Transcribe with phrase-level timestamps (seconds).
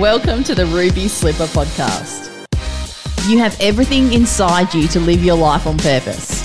[0.00, 2.30] Welcome to the Ruby Slipper Podcast.
[3.28, 6.40] You have everything inside you to live your life on purpose.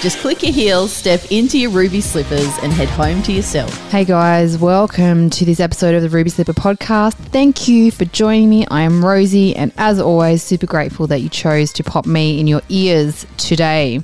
[0.00, 3.76] Just click your heels, step into your ruby slippers, and head home to yourself.
[3.90, 7.14] Hey guys, welcome to this episode of the Ruby Slipper podcast.
[7.14, 8.64] Thank you for joining me.
[8.68, 12.46] I am Rosie, and as always, super grateful that you chose to pop me in
[12.46, 14.00] your ears today.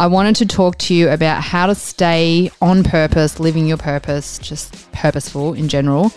[0.00, 4.40] I wanted to talk to you about how to stay on purpose, living your purpose,
[4.40, 6.10] just purposeful in general,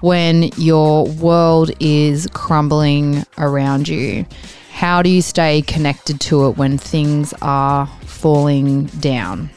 [0.00, 4.26] when your world is crumbling around you.
[4.72, 9.50] How do you stay connected to it when things are falling down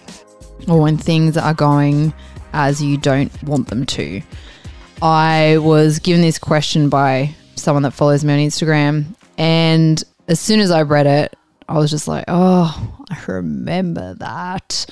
[0.67, 2.13] or when things are going
[2.53, 4.21] as you don't want them to.
[5.01, 9.05] I was given this question by someone that follows me on Instagram,
[9.37, 11.35] and as soon as I read it,
[11.67, 14.85] I was just like, oh, I remember that.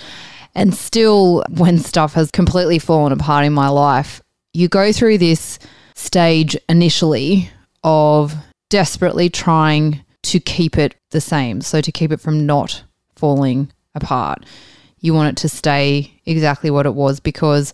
[0.56, 4.22] And still, when stuff has completely fallen apart in my life,
[4.54, 5.60] you go through this
[5.96, 7.50] stage initially
[7.84, 8.34] of
[8.70, 11.62] desperately trying to keep it the same.
[11.62, 12.84] So, to keep it from not
[13.16, 14.46] falling apart.
[15.00, 17.74] You want it to stay exactly what it was because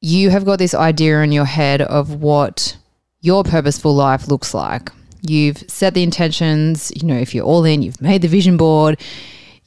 [0.00, 2.76] you have got this idea in your head of what
[3.20, 4.90] your purposeful life looks like.
[5.22, 9.00] You've set the intentions, you know, if you're all in, you've made the vision board,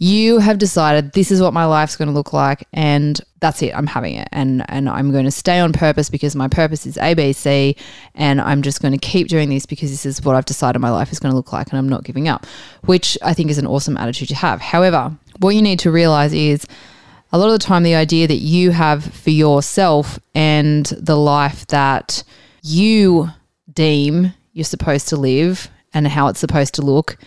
[0.01, 3.71] you have decided this is what my life's going to look like and that's it
[3.75, 4.27] i'm having it.
[4.31, 7.77] And and i'm going to stay on purpose because my purpose is abc
[8.15, 10.89] and i'm just going to keep doing this because this is what i've decided my
[10.89, 12.47] life is going to look like and i'm not giving up
[12.85, 14.59] which i think is an awesome attitude to have.
[14.59, 16.65] However what you need to realize is
[17.31, 21.67] a lot of the time the idea that you have for yourself and the life
[21.67, 22.23] that
[22.63, 23.29] you
[23.71, 27.17] deem you're supposed to live and how it's supposed to look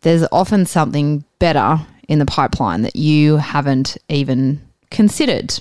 [0.00, 4.60] there's often something better in the pipeline that you haven't even
[4.90, 5.58] considered.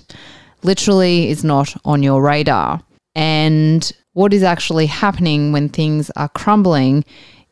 [0.63, 2.81] Literally is not on your radar.
[3.15, 7.03] And what is actually happening when things are crumbling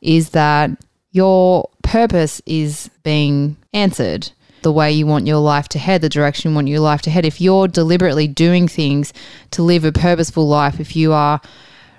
[0.01, 0.71] is that
[1.11, 4.31] your purpose is being answered
[4.61, 7.09] the way you want your life to head, the direction you want your life to
[7.09, 7.25] head.
[7.25, 9.11] If you're deliberately doing things
[9.51, 11.41] to live a purposeful life, if you are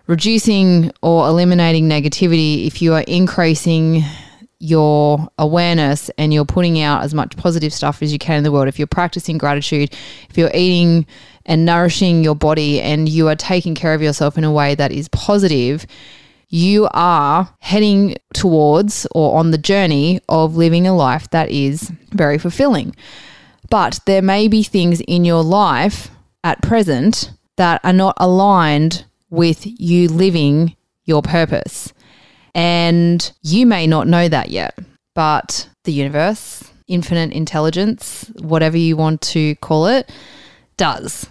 [0.07, 4.05] reducing or eliminating negativity, if you are increasing
[4.63, 8.53] your awareness and you're putting out as much positive stuff as you can in the
[8.53, 9.93] world, if you're practicing gratitude,
[10.31, 11.05] if you're eating
[11.45, 14.93] and nourishing your body and you are taking care of yourself in a way that
[14.93, 15.85] is positive,
[16.49, 22.39] you are heading towards or on the journey of living a life that is very
[22.39, 22.95] fulfilling.
[23.69, 26.09] But there may be things in your life
[26.45, 31.93] at present that are not aligned with you living your purpose.
[32.55, 34.79] And you may not know that yet,
[35.15, 40.11] but the universe, infinite intelligence, whatever you want to call it,
[40.77, 41.27] does.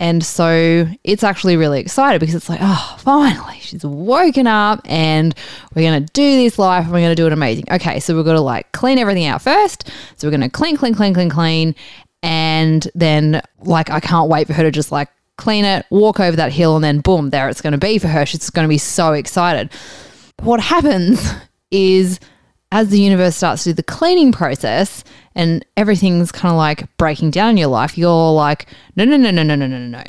[0.00, 5.34] And so it's actually really excited because it's like, oh, finally, she's woken up and
[5.74, 7.64] we're going to do this life and we're going to do it amazing.
[7.70, 9.88] Okay, so we've got to like clean everything out first.
[10.16, 11.74] So we're going to clean, clean, clean, clean, clean.
[12.22, 16.36] And then, like, I can't wait for her to just like clean it, walk over
[16.36, 18.26] that hill, and then boom, there it's going to be for her.
[18.26, 19.70] She's going to be so excited.
[20.42, 21.32] What happens
[21.70, 22.20] is
[22.72, 27.30] as the universe starts to do the cleaning process and everything's kind of like breaking
[27.30, 30.04] down in your life, you're like, no, no, no, no, no, no, no, no, no.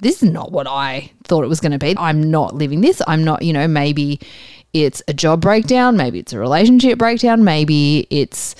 [0.00, 1.96] This is not what I thought it was going to be.
[1.98, 3.02] I'm not living this.
[3.06, 4.20] I'm not, you know, maybe
[4.72, 8.54] it's a job breakdown, maybe it's a relationship breakdown, maybe it's,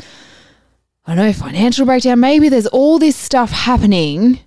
[1.06, 2.20] I don't know, financial breakdown.
[2.20, 4.40] Maybe there's all this stuff happening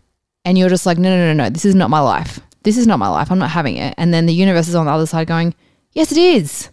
[0.46, 2.40] and you're just like, no, no, no, no, this is not my life.
[2.64, 3.32] This is not my life.
[3.32, 3.94] I'm not having it.
[3.98, 5.54] And then the universe is on the other side going,
[5.94, 6.70] Yes, it is.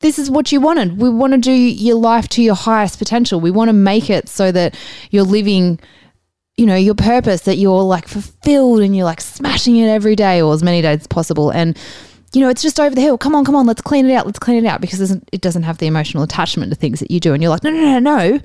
[0.00, 1.00] This is what you wanted.
[1.00, 3.40] We want to do your life to your highest potential.
[3.40, 4.76] We want to make it so that
[5.10, 5.80] you're living,
[6.56, 10.42] you know, your purpose, that you're like fulfilled and you're like smashing it every day
[10.42, 11.50] or as many days as possible.
[11.50, 11.78] And,
[12.34, 13.16] you know, it's just over the hill.
[13.16, 14.26] Come on, come on, let's clean it out.
[14.26, 17.18] Let's clean it out because it doesn't have the emotional attachment to things that you
[17.18, 17.32] do.
[17.32, 18.40] And you're like, no, no, no, no.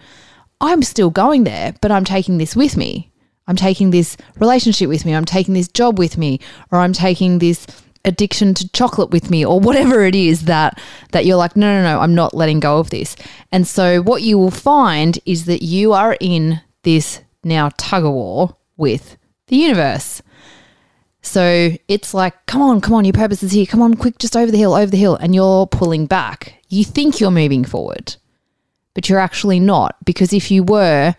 [0.62, 3.12] I'm still going there, but I'm taking this with me.
[3.48, 5.14] I'm taking this relationship with me.
[5.14, 6.40] I'm taking this job with me,
[6.72, 7.68] or I'm taking this
[8.06, 10.80] addiction to chocolate with me or whatever it is that
[11.12, 13.16] that you're like no no no I'm not letting go of this.
[13.52, 18.14] And so what you will find is that you are in this now tug of
[18.14, 19.18] war with
[19.48, 20.22] the universe.
[21.22, 23.68] So it's like, come on, come on, your purpose is here.
[23.68, 25.16] Come on, quick, just over the hill, over the hill.
[25.16, 26.56] And you're pulling back.
[26.70, 28.16] You think you're moving forward,
[28.96, 29.96] but you're actually not.
[30.04, 31.16] Because if you were,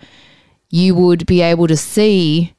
[0.71, 2.55] you would be able to see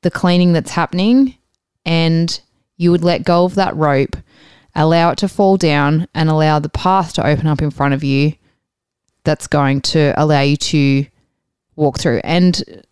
[0.00, 1.36] the cleaning that's happening
[1.84, 2.40] and
[2.78, 4.16] you would let go of that rope,
[4.74, 8.02] allow it to fall down, and allow the path to open up in front of
[8.02, 8.32] you
[9.24, 11.04] that's going to allow you to
[11.76, 12.22] walk through.
[12.24, 12.82] And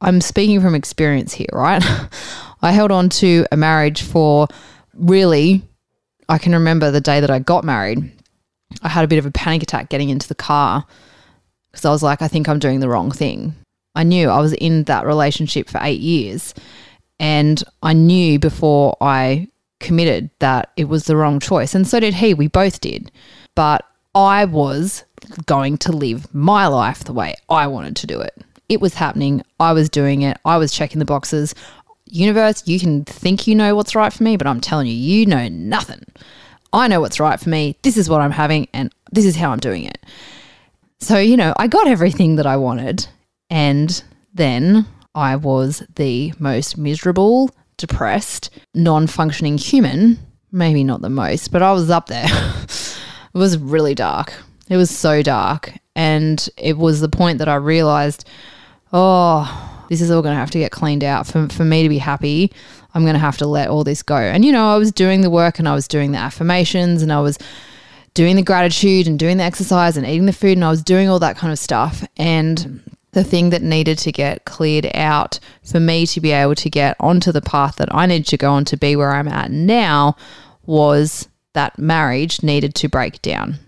[0.00, 1.84] I'm speaking from experience here, right?
[2.62, 4.48] I held on to a marriage for
[4.94, 5.62] really
[6.28, 8.10] I can remember the day that I got married,
[8.82, 10.86] I had a bit of a panic attack getting into the car
[11.70, 13.54] because I was like, I think I'm doing the wrong thing.
[13.94, 16.54] I knew I was in that relationship for eight years.
[17.20, 19.48] And I knew before I
[19.80, 21.74] committed that it was the wrong choice.
[21.74, 22.34] And so did he.
[22.34, 23.10] We both did.
[23.54, 23.84] But
[24.14, 25.04] I was
[25.46, 28.34] going to live my life the way I wanted to do it.
[28.68, 29.42] It was happening.
[29.60, 30.38] I was doing it.
[30.44, 31.54] I was checking the boxes.
[32.06, 35.26] Universe, you can think you know what's right for me, but I'm telling you, you
[35.26, 36.04] know nothing.
[36.72, 37.76] I know what's right for me.
[37.82, 39.98] This is what I'm having, and this is how I'm doing it.
[40.98, 43.06] So, you know, I got everything that I wanted.
[43.50, 44.02] And
[44.32, 50.18] then I was the most miserable, depressed, non functioning human.
[50.50, 52.26] Maybe not the most, but I was up there.
[52.64, 52.98] it
[53.38, 54.34] was really dark.
[54.68, 55.72] It was so dark.
[55.96, 58.28] And it was the point that I realized,
[58.92, 61.26] oh, this is all going to have to get cleaned out.
[61.26, 62.52] For, for me to be happy,
[62.94, 64.16] I'm going to have to let all this go.
[64.16, 67.12] And, you know, I was doing the work and I was doing the affirmations and
[67.12, 67.38] I was
[68.14, 71.08] doing the gratitude and doing the exercise and eating the food and I was doing
[71.08, 72.06] all that kind of stuff.
[72.16, 72.80] And
[73.14, 76.96] the thing that needed to get cleared out for me to be able to get
[77.00, 80.16] onto the path that I needed to go on to be where I'm at now
[80.66, 83.58] was that marriage needed to break down.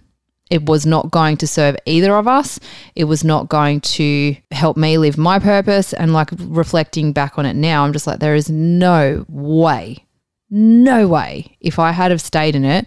[0.50, 2.60] It was not going to serve either of us.
[2.94, 5.92] It was not going to help me live my purpose.
[5.92, 10.04] And like reflecting back on it now, I'm just like, there is no way,
[10.50, 12.86] no way, if I had have stayed in it,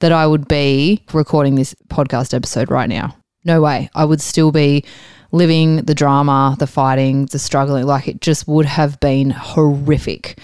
[0.00, 3.16] that I would be recording this podcast episode right now.
[3.44, 3.90] No way.
[3.94, 4.84] I would still be
[5.34, 7.84] living the drama, the fighting, the struggling.
[7.84, 10.38] Like it just would have been horrific.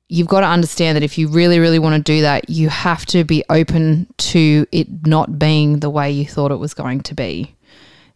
[0.10, 3.06] you've got to understand that if you really, really want to do that, you have
[3.06, 7.14] to be open to it not being the way you thought it was going to
[7.14, 7.56] be.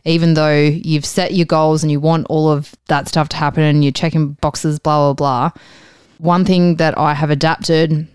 [0.04, 3.64] Even though you've set your goals and you want all of that stuff to happen
[3.64, 5.62] and you're checking boxes, blah, blah, blah.
[6.18, 8.08] One thing that I have adapted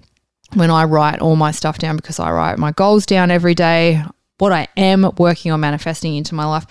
[0.55, 4.03] when I write all my stuff down, because I write my goals down every day,
[4.39, 6.67] what I am working on manifesting into my life,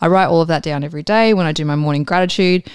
[0.00, 2.68] I write all of that down every day when I do my morning gratitude.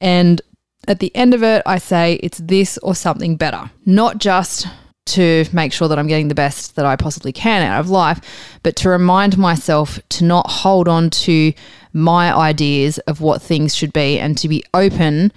[0.00, 0.40] And
[0.88, 4.66] at the end of it, I say it's this or something better, not just
[5.06, 8.20] to make sure that I'm getting the best that I possibly can out of life,
[8.62, 11.52] but to remind myself to not hold on to
[11.92, 15.32] my ideas of what things should be and to be open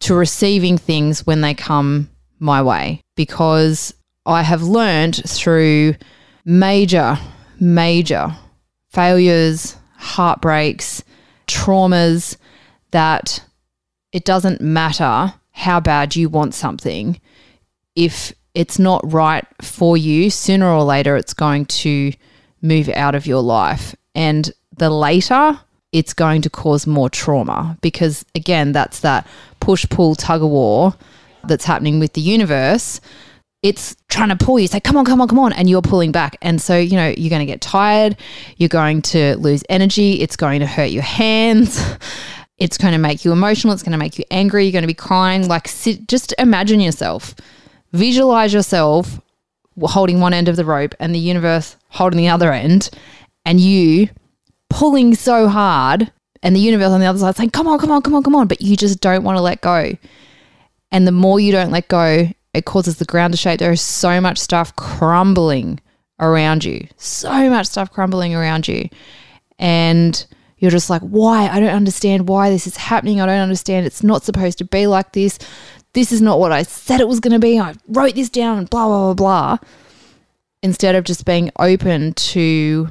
[0.00, 3.00] to receiving things when they come my way.
[3.16, 3.94] Because
[4.26, 5.94] I have learned through
[6.44, 7.18] major,
[7.58, 8.36] major
[8.90, 11.02] failures, heartbreaks,
[11.46, 12.36] traumas
[12.90, 13.42] that
[14.16, 17.20] it doesn't matter how bad you want something.
[17.94, 22.14] If it's not right for you, sooner or later it's going to
[22.62, 23.94] move out of your life.
[24.14, 25.60] And the later,
[25.92, 29.26] it's going to cause more trauma because, again, that's that
[29.60, 30.94] push pull tug of war
[31.44, 33.02] that's happening with the universe.
[33.62, 35.52] It's trying to pull you, say, come on, come on, come on.
[35.52, 36.38] And you're pulling back.
[36.40, 38.16] And so, you know, you're going to get tired.
[38.56, 40.22] You're going to lose energy.
[40.22, 41.78] It's going to hurt your hands.
[42.58, 43.74] It's going to make you emotional.
[43.74, 44.64] It's going to make you angry.
[44.64, 45.46] You're going to be crying.
[45.46, 47.34] Like, sit, just imagine yourself,
[47.92, 49.20] visualize yourself
[49.82, 52.90] holding one end of the rope and the universe holding the other end,
[53.44, 54.08] and you
[54.70, 56.10] pulling so hard,
[56.42, 58.34] and the universe on the other side saying, Come on, come on, come on, come
[58.34, 58.46] on.
[58.46, 59.92] But you just don't want to let go.
[60.92, 63.58] And the more you don't let go, it causes the ground to shake.
[63.58, 65.80] There is so much stuff crumbling
[66.20, 68.88] around you, so much stuff crumbling around you.
[69.58, 70.24] And
[70.58, 71.48] you're just like, why?
[71.48, 73.20] I don't understand why this is happening.
[73.20, 73.86] I don't understand.
[73.86, 75.38] It's not supposed to be like this.
[75.92, 77.58] This is not what I said it was going to be.
[77.58, 79.68] I wrote this down and blah, blah, blah, blah.
[80.62, 82.88] Instead of just being open to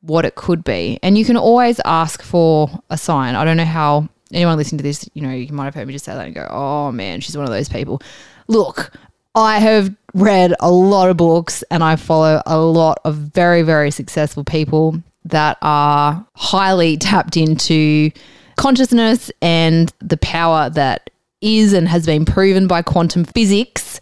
[0.00, 0.98] what it could be.
[1.02, 3.34] And you can always ask for a sign.
[3.34, 5.94] I don't know how anyone listening to this, you know, you might have heard me
[5.94, 8.00] just say that and go, oh man, she's one of those people.
[8.46, 8.92] Look,
[9.34, 13.90] I have read a lot of books and I follow a lot of very, very
[13.90, 18.10] successful people that are highly tapped into
[18.56, 21.10] consciousness and the power that
[21.40, 24.00] is and has been proven by quantum physics.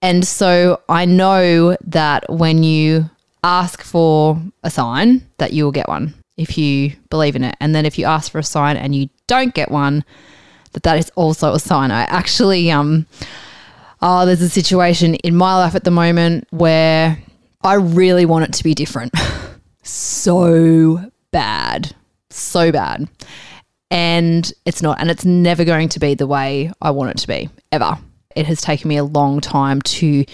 [0.00, 3.08] And so I know that when you
[3.44, 7.56] ask for a sign, that you will get one if you believe in it.
[7.60, 10.04] And then if you ask for a sign and you don't get one,
[10.72, 11.90] that that is also a sign.
[11.90, 13.06] I actually um
[14.00, 17.18] oh there's a situation in my life at the moment where
[17.62, 19.14] I really want it to be different.
[19.82, 21.94] so bad.
[22.30, 23.08] So bad.
[23.90, 27.28] And it's not, and it's never going to be the way I want it to
[27.28, 27.98] be, ever.
[28.34, 30.24] It has taken me a long time to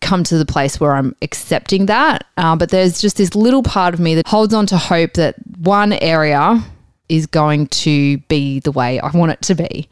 [0.00, 2.24] come to the place where I'm accepting that.
[2.36, 5.34] Uh, but there's just this little part of me that holds on to hope that
[5.58, 6.62] one area
[7.08, 9.88] is going to be the way I want it to be.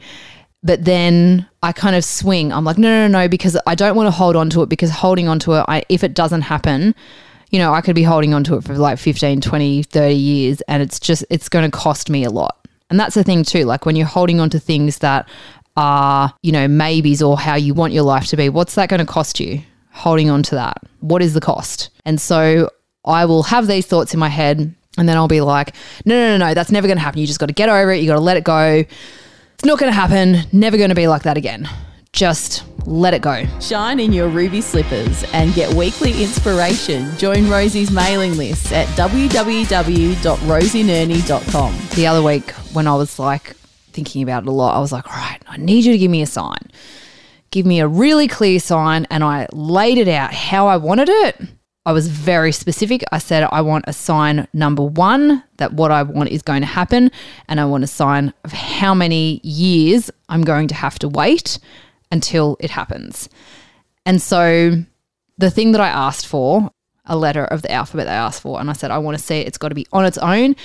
[0.63, 2.53] But then I kind of swing.
[2.53, 4.91] I'm like, no, no, no, because I don't want to hold on to it because
[4.91, 6.95] holding on to it, I, if it doesn't happen,
[7.51, 10.61] you know, I could be holding on to it for like 15, 20, 30 years
[10.63, 12.67] and it's just, it's going to cost me a lot.
[12.91, 13.65] And that's the thing too.
[13.65, 15.29] Like when you're holding on to things that
[15.77, 19.01] are, you know, maybes or how you want your life to be, what's that going
[19.01, 19.63] to cost you?
[19.93, 20.79] Holding on to that.
[21.01, 21.91] What is the cost?
[22.05, 22.71] And so
[23.05, 25.75] I will have these thoughts in my head and then I'll be like,
[26.05, 27.21] no, no, no, no, that's never going to happen.
[27.21, 28.01] You just got to get over it.
[28.01, 28.85] You got to let it go.
[29.55, 30.39] It's not going to happen.
[30.53, 31.69] Never going to be like that again.
[32.13, 33.45] Just let it go.
[33.61, 37.17] Shine in your ruby slippers and get weekly inspiration.
[37.19, 41.79] Join Rosie's mailing list at www.rosienerney.com.
[41.95, 43.55] The other week, when I was like
[43.93, 46.11] thinking about it a lot, I was like, all right, I need you to give
[46.11, 46.71] me a sign.
[47.51, 49.07] Give me a really clear sign.
[49.11, 51.43] And I laid it out how I wanted it.
[51.85, 53.05] I was very specific.
[53.13, 56.67] I said, I want a sign number one, that what I want is going to
[56.67, 57.11] happen.
[57.49, 61.59] And I want a sign of how many years I'm going to have to wait
[62.11, 63.29] until it happens.
[64.07, 64.83] And so
[65.37, 66.71] the thing that I asked for,
[67.07, 69.39] a letter of the alphabet they asked for, and I said, I want to see
[69.39, 69.47] it.
[69.47, 70.57] It's got to be on its own.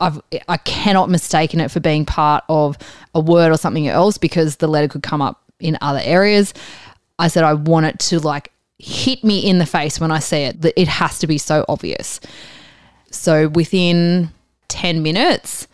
[0.00, 2.76] I've, I cannot mistaken it for being part of
[3.14, 6.52] a word or something else because the letter could come up in other areas.
[7.18, 10.38] I said, I want it to like hit me in the face when I see
[10.38, 12.20] it, that it has to be so obvious.
[13.10, 14.30] So within
[14.68, 15.68] 10 minutes,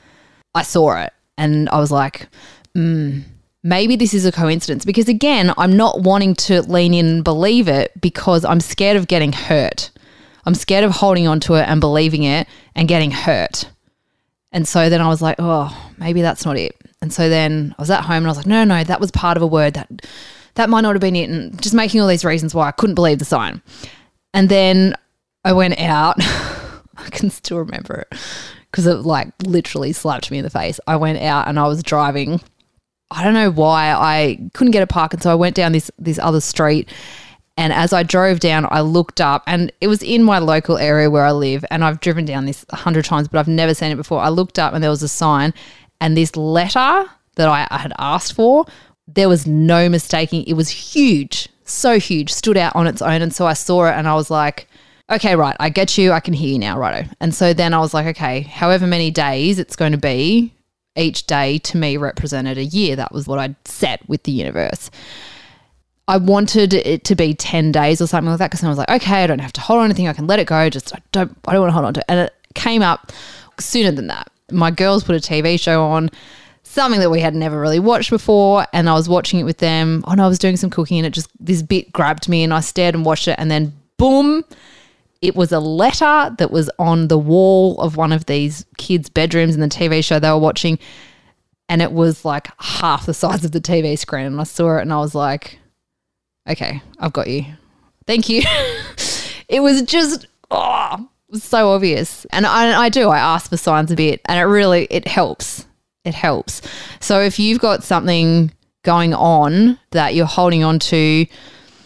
[0.54, 2.28] I saw it and I was like,
[2.76, 3.23] mm,
[3.62, 4.85] maybe this is a coincidence.
[4.85, 9.09] Because again, I'm not wanting to lean in and believe it because I'm scared of
[9.09, 9.90] getting hurt.
[10.45, 13.71] I'm scared of holding on to it and believing it and getting hurt.
[14.52, 16.76] And so then I was like, oh, maybe that's not it.
[17.02, 19.11] And so then I was at home and I was like, no, no, that was
[19.11, 19.88] part of a word that
[20.55, 21.31] that might not have been it.
[21.31, 23.62] And just making all these reasons why I couldn't believe the sign.
[24.35, 24.95] And then
[25.45, 26.17] I went out.
[26.21, 28.19] I can still remember it
[28.71, 30.79] because it like literally slapped me in the face.
[30.87, 32.40] I went out and I was driving.
[33.11, 35.90] I don't know why I couldn't get a park, and so I went down this
[35.99, 36.88] this other street.
[37.57, 41.11] And as I drove down, I looked up, and it was in my local area
[41.11, 41.64] where I live.
[41.71, 44.21] And I've driven down this a hundred times, but I've never seen it before.
[44.21, 45.52] I looked up, and there was a sign,
[46.00, 47.05] and this letter
[47.37, 48.67] that I, I had asked for
[49.14, 50.45] there was no mistaking.
[50.45, 53.23] It was huge, so huge, stood out on its own.
[53.23, 54.69] And so I saw it and I was like,
[55.11, 56.12] okay, right, I get you.
[56.12, 57.09] I can hear you now, righto.
[57.21, 60.52] And so then I was like, okay, however many days it's going to be,
[60.97, 62.97] each day to me represented a year.
[62.97, 64.91] That was what I'd set with the universe.
[66.09, 68.91] I wanted it to be 10 days or something like that because I was like,
[68.91, 70.09] okay, I don't have to hold on anything.
[70.09, 70.69] I can let it go.
[70.69, 72.07] Just I don't I don't want to hold on to it.
[72.09, 73.13] And it came up
[73.61, 74.29] sooner than that.
[74.51, 76.11] My girls put a TV show on
[76.65, 78.67] something that we had never really watched before.
[78.73, 80.05] And I was watching it with them.
[80.07, 82.53] Oh no, I was doing some cooking and it just, this bit grabbed me and
[82.53, 83.37] I stared and watched it.
[83.39, 84.45] And then boom,
[85.23, 89.55] it was a letter that was on the wall of one of these kids' bedrooms
[89.55, 90.79] in the TV show they were watching.
[91.69, 94.27] And it was like half the size of the TV screen.
[94.27, 95.59] And I saw it and I was like,
[96.49, 97.45] okay, I've got you.
[98.07, 98.43] Thank you.
[99.49, 102.27] it was just, oh, was so obvious.
[102.31, 105.67] And I, I do, I ask for signs a bit and it really, it helps
[106.05, 106.62] it helps.
[107.00, 111.27] So if you've got something going on that you're holding on to,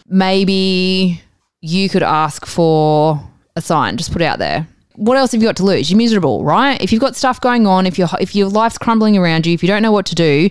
[0.07, 1.21] maybe
[1.65, 3.19] you could ask for
[3.57, 3.97] a sign.
[3.97, 4.69] Just put it out there.
[4.97, 5.91] What else have you got to lose?
[5.91, 6.81] You're miserable, right?
[6.81, 9.63] If you've got stuff going on, if your if your life's crumbling around you, if
[9.63, 10.51] you don't know what to do,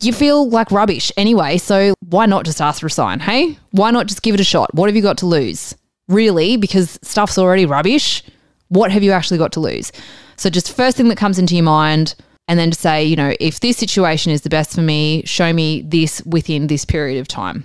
[0.00, 1.58] you feel like rubbish anyway.
[1.58, 3.18] So why not just ask for a sign?
[3.18, 4.72] Hey, why not just give it a shot?
[4.74, 5.74] What have you got to lose?
[6.08, 8.22] Really, because stuff's already rubbish.
[8.68, 9.90] What have you actually got to lose?
[10.36, 12.14] So just first thing that comes into your mind
[12.46, 15.52] and then to say, you know, if this situation is the best for me, show
[15.52, 17.64] me this within this period of time.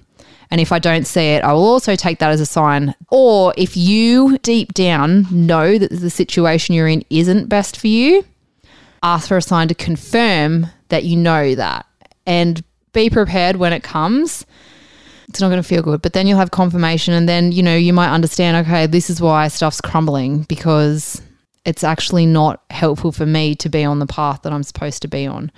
[0.49, 2.95] And if I don't see it, I will also take that as a sign.
[3.09, 8.25] Or if you deep down know that the situation you're in isn't best for you,
[9.03, 11.85] ask for a sign to confirm that you know that
[12.25, 12.63] and
[12.93, 14.45] be prepared when it comes.
[15.27, 17.75] It's not going to feel good, but then you'll have confirmation and then, you know,
[17.75, 21.21] you might understand, okay, this is why stuff's crumbling because
[21.65, 25.09] it's actually not helpful for me to be on the path that I'm supposed to
[25.09, 25.51] be on.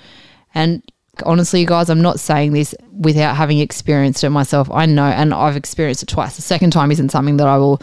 [0.55, 0.81] And
[1.25, 4.69] honestly, you guys, I'm not saying this without having experienced it myself.
[4.71, 6.35] I know, and I've experienced it twice.
[6.35, 7.81] The second time isn't something that I will,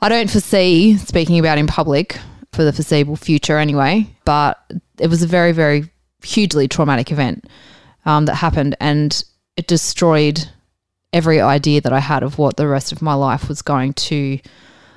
[0.00, 2.18] I don't foresee speaking about in public
[2.52, 4.06] for the foreseeable future anyway.
[4.24, 4.58] But
[4.98, 5.90] it was a very, very
[6.22, 7.44] hugely traumatic event
[8.04, 9.22] um, that happened, and
[9.56, 10.48] it destroyed
[11.12, 14.38] every idea that I had of what the rest of my life was going to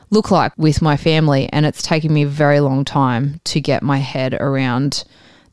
[0.09, 1.47] look like with my family.
[1.51, 5.03] And it's taken me a very long time to get my head around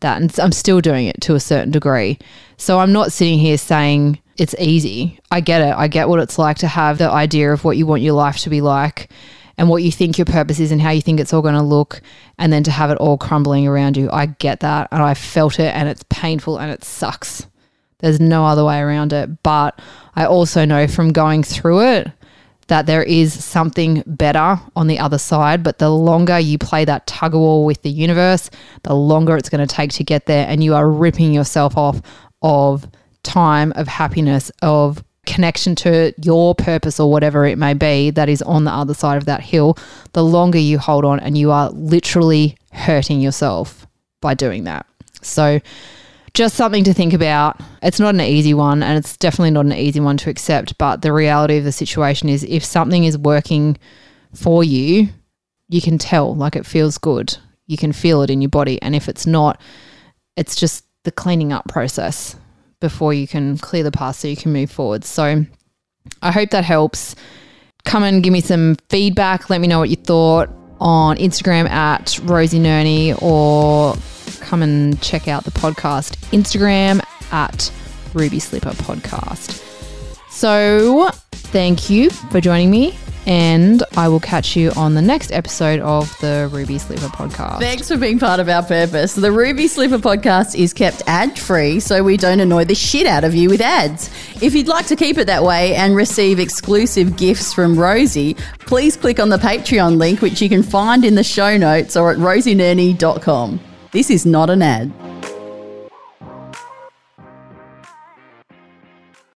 [0.01, 0.21] that.
[0.21, 2.19] And I'm still doing it to a certain degree.
[2.57, 5.19] So I'm not sitting here saying it's easy.
[5.31, 5.75] I get it.
[5.75, 8.39] I get what it's like to have the idea of what you want your life
[8.39, 9.11] to be like
[9.59, 11.63] and what you think your purpose is and how you think it's all going to
[11.63, 12.03] look,
[12.39, 14.11] and then to have it all crumbling around you.
[14.13, 14.89] I get that.
[14.93, 17.47] And I felt it, and it's painful and it sucks.
[18.01, 19.43] There's no other way around it.
[19.43, 19.81] But
[20.15, 22.11] I also know from going through it
[22.69, 25.63] that there is something better on the other side.
[25.63, 28.51] But the longer you play that tug of war with the universe,
[28.83, 30.47] the longer it's going to take to get there.
[30.49, 32.01] And you are ripping yourself off
[32.43, 32.89] of
[33.23, 38.41] time, of happiness, of connection to your purpose or whatever it may be that is
[38.43, 39.77] on the other side of that hill,
[40.13, 43.87] the longer you hold on and you are literally hurting yourself
[44.21, 44.87] by doing that.
[45.23, 45.61] So,
[46.33, 47.61] just something to think about.
[47.87, 50.77] It's not an easy one, and it's definitely not an easy one to accept.
[50.77, 53.79] But the reality of the situation is if something is working
[54.35, 55.09] for you,
[55.69, 57.37] you can tell, like it feels good.
[57.69, 58.83] You can feel it in your body.
[58.83, 59.61] And if it's not,
[60.37, 62.35] it's just the cleaning up process
[62.81, 65.05] before you can clear the path so you can move forward.
[65.05, 65.45] So
[66.23, 67.15] I hope that helps.
[67.85, 69.49] Come and give me some feedback.
[69.49, 70.51] Let me know what you thought
[70.81, 73.97] on Instagram at Rosie Nerney or
[74.41, 77.01] come and check out the podcast Instagram
[77.33, 77.71] at
[78.15, 79.63] Ruby Slipper Podcast.
[80.31, 85.81] So thank you for joining me and I will catch you on the next episode
[85.81, 87.59] of the Ruby Slipper podcast.
[87.59, 89.15] Thanks for being part of our purpose.
[89.15, 93.25] The Ruby Slipper podcast is kept ad free so we don't annoy the shit out
[93.25, 94.11] of you with ads.
[94.41, 98.97] If you'd like to keep it that way and receive exclusive gifts from Rosie, please
[98.97, 102.19] click on the Patreon link, which you can find in the show notes or at
[102.19, 103.61] rosienerney.com.
[103.91, 104.93] This is not an ad.